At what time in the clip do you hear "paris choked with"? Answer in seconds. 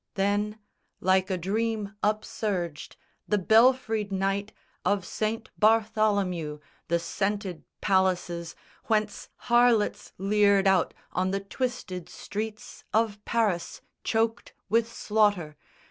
13.25-14.91